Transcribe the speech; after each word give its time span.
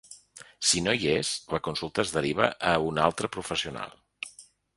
Si 0.69 0.79
no 0.85 0.95
hi 1.01 1.11
és, 1.11 1.29
la 1.55 1.59
consulta 1.67 2.05
es 2.07 2.15
deriva 2.15 2.49
a 2.73 2.73
un 2.87 2.99
altre 3.05 3.31
professional. 3.37 3.95